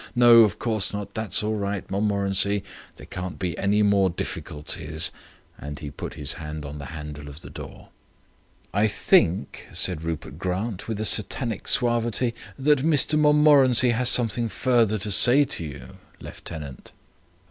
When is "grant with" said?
10.39-10.99